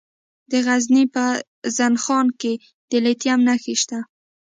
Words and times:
د 0.51 0.53
غزني 0.65 1.03
په 1.13 1.23
زنه 1.77 1.99
خان 2.03 2.27
کې 2.41 2.53
د 2.89 2.91
لیتیم 3.05 3.39
نښې 3.47 3.75
شته. 3.81 3.99